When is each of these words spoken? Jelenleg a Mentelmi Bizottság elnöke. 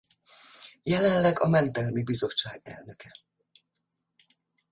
Jelenleg 0.83 1.39
a 1.39 1.47
Mentelmi 1.47 2.03
Bizottság 2.03 2.61
elnöke. 2.63 3.11